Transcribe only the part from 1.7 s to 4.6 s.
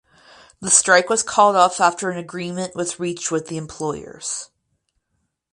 after an agreement was reached with the employers.